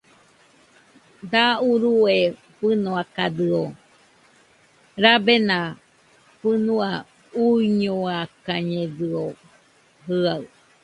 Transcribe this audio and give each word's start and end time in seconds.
Da 1.31 1.43
urue 1.71 2.15
fɨnoakadɨo, 2.57 3.61
rabena 5.03 5.57
fɨnua 6.39 6.89
uñoiakañedɨo 7.45 9.23
jɨaɨ 10.05 10.43